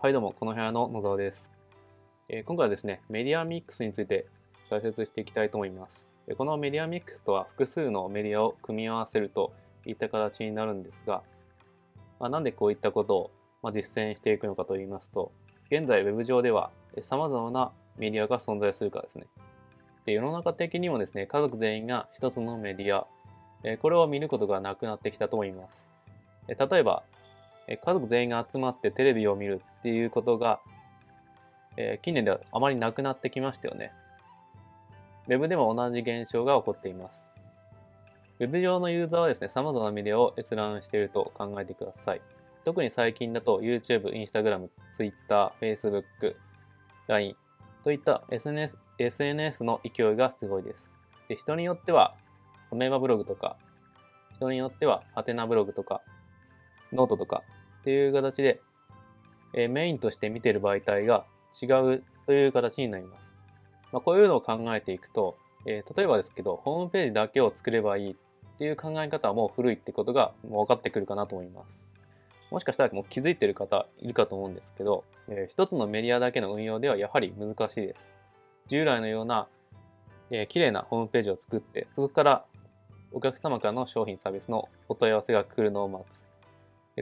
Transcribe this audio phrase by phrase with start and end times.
[0.00, 1.50] はいどうも、この部屋の野沢です、
[2.28, 4.28] えー今回はですね、メディアミックスについて
[4.70, 6.12] 解説していきたいと思います。
[6.36, 9.52] このメディアミックスとは複数のメディアを組み合わせると
[9.84, 11.24] いった形になるんですが、
[12.20, 13.30] まあ、なんでこういったことを、
[13.60, 15.32] ま、実践していくのかといいますと、
[15.68, 16.70] 現在 Web 上では
[17.02, 19.26] さまざまなメディアが存在するからですね。
[20.06, 23.08] で世の中的にもですね、家族全員が一つのメディア、
[23.64, 25.90] えこれを見ることがなくなってきたと思います。
[26.46, 27.02] 例えば、
[27.66, 30.60] 家族全員が集まってテレビを見るっていうことが、
[31.76, 33.92] えー近年ではあまりなくなってきましたよね。
[35.28, 37.30] Web でも同じ現象が起こっています。
[38.38, 42.22] Web 上のユーザーはですね、様々なメディアを閲覧していると考えてください。
[42.64, 46.02] 特に最近だと YouTube、Instagram、Twitter、Facebook、
[47.08, 47.36] LINE
[47.84, 50.92] といった SNS, SNS の勢いがすごいです。
[51.28, 52.14] で人によっては、
[52.72, 53.56] アメーバブログとか、
[54.34, 56.00] 人によっては、はてなブログとか、
[56.92, 57.42] ノートとか
[57.80, 58.60] っていう形で、
[59.54, 61.24] えーメインとして見てる媒体が
[61.62, 61.66] 違
[61.96, 63.36] うという形になります。
[63.92, 65.36] まあ、こういうのを考えていくと、
[65.66, 68.14] えー例えばですけど、ホームページだけを作ればいいっ
[68.58, 71.92] ていう考え方はもう古いってことがもう分かってくるかなと思います。
[72.50, 78.14] もしかしたらもう気づいてる方いるかと思うんですけど、えー一つのメディアだけの運用ではやはり難しいです。
[78.66, 79.48] 従来のような、
[80.30, 82.44] えー綺麗なホームページを作って、そこから
[83.10, 86.27] お客様からの商品サービスのお問い合わせが来るのを待つ。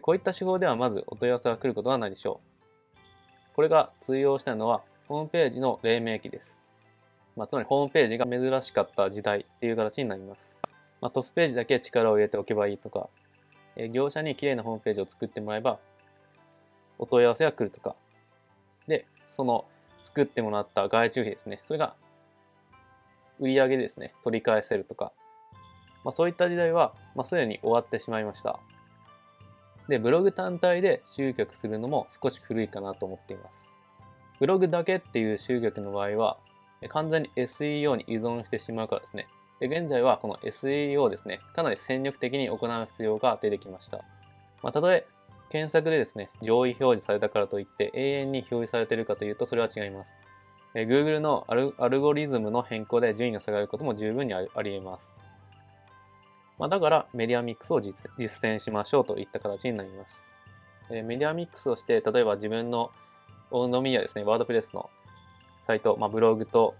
[0.00, 2.56] こういった手法ではまずお問い合わせが来ることはないでしょう。
[3.54, 6.62] これが通用したのはホームページの黎明期です。
[7.36, 10.60] まあ、つまりホームページが珍しかった時代っていう形になります。
[11.00, 13.08] まあ、トップページだけ力を入れておけばいいとか、
[13.76, 15.78] え業者に綺麗なホームページを作ってもらえば
[16.98, 17.94] お問い合わせが来るとか。
[18.88, 19.66] で、その
[20.00, 21.60] 作ってもらった外注費ですね。
[21.66, 21.94] それが
[23.38, 25.12] 売り上げでですね、取り返せるとか。
[26.04, 28.60] まあ、そういった時代は、まあ、すでに終わってしまいました。
[29.88, 33.74] で、ブログ単体で集客するのも少し古いかなと思っています。
[34.40, 36.38] ブログだけっていう集客の場合は、
[36.88, 39.28] 完全に SEO に依存してしまうからですね。
[39.60, 43.98] で、現在はこの SEO をですね、かなり戦略的に行う必要が出てきました。
[44.62, 45.06] まあ、たとえ
[45.50, 50.14] 検索でですね、上位表示されたからといって永遠に表示されているかというとそれは違います。
[50.74, 55.25] え Google のアルゴリズムの変更で順位が下がることも十分にあり得ます。
[56.58, 60.30] まあ、だからメディアミックスを実実践しましょうといった形になります。
[60.90, 62.90] えーメディアミックスをして、例えば自分の
[63.50, 64.90] オンドメディアですね、ワードプレスの
[65.66, 66.74] サイト、まあ、ブログと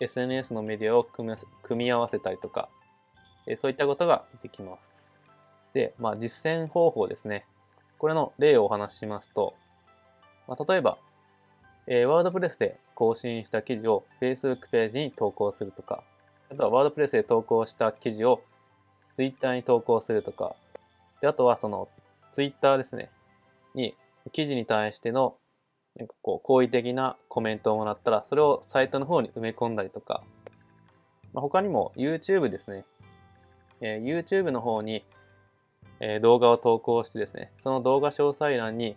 [0.00, 2.68] SNS のメディアを組み合わせ組み合わせたりとか、
[3.46, 5.12] えーそういったことができます。
[5.72, 7.46] で、まあ、実践方法ですね。
[7.98, 9.54] これの例をお話ししますと、
[10.48, 10.98] まあ、例えば、
[11.86, 16.02] えー、ワードプレスで更新した記事を Facebook ページに投稿するとか、
[16.50, 18.42] あとはワードプレスで投稿した記事を
[19.12, 20.54] Twitter に投稿するとか、
[21.20, 21.88] であとはその
[22.32, 23.10] Twitter ですね、
[23.74, 23.94] に
[24.32, 25.36] 記事に対しての
[25.96, 30.22] なんかこう好意的なコメントをもらったら、それをサイトの方に埋め込んだりとか、
[31.32, 32.84] まあ、他にも YouTube ですね、
[33.80, 35.04] えー YouTube の方に、
[36.00, 38.96] えー動画を投稿してですね、その動画詳細欄に、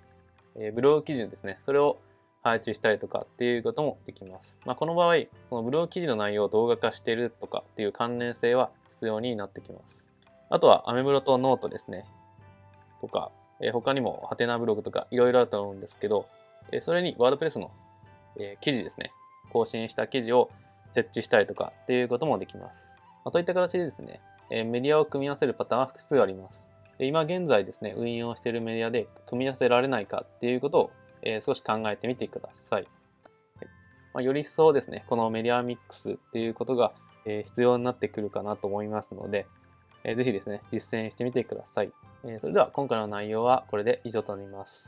[0.56, 1.98] えーブログ記事ですね、それを
[2.44, 4.60] 配置したりとかっていうこともできます。
[4.66, 5.16] まあ、この場合、
[5.50, 8.70] そのブログ記事の内容を動画化しているとかっていう関連性は
[9.04, 10.10] 必要になってきます。
[10.50, 12.06] あとは、アメブロとノートですね。
[13.02, 16.26] とか、えー他にも、はてなブログとかいろいろあると思うんですけど、
[16.72, 17.70] えーそれに WordPress の、
[18.40, 19.12] えー記事ですね。
[19.52, 20.50] 更新した記事を
[20.96, 22.96] 設置したりとかっていうこともできます。
[23.26, 26.72] まあ、といった形でですね、えメディアを組み合わせるパターンは複数あります。
[27.00, 30.92] 今現在ですね、運用しているメディアで組み合わせられないかっていうことを、
[31.24, 32.84] え少し考えてみてください。
[32.84, 33.68] はい
[34.14, 36.94] まあ、より一層ですね、このメディアミックスっていうことが、
[37.26, 39.46] え必要になってくるかなと思いますので、
[40.04, 41.92] えーぜひですね、実践してみてください。
[42.26, 44.82] えそれでは今回の内容はこれで以上となります。